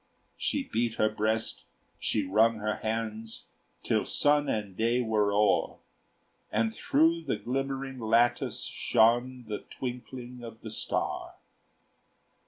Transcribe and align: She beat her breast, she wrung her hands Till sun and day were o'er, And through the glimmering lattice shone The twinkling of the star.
She 0.35 0.63
beat 0.63 0.95
her 0.95 1.09
breast, 1.09 1.63
she 1.99 2.25
wrung 2.25 2.55
her 2.55 2.77
hands 2.77 3.45
Till 3.83 4.03
sun 4.03 4.49
and 4.49 4.75
day 4.75 4.99
were 4.99 5.31
o'er, 5.31 5.77
And 6.51 6.73
through 6.73 7.21
the 7.21 7.35
glimmering 7.37 7.99
lattice 7.99 8.63
shone 8.65 9.43
The 9.47 9.59
twinkling 9.59 10.43
of 10.43 10.61
the 10.61 10.71
star. 10.71 11.35